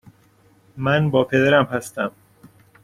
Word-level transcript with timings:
من 0.77 1.09
با 1.11 1.23
پدرم 1.23 1.63
هستم. 1.65 2.11